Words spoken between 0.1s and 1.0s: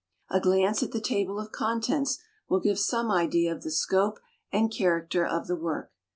A glance at the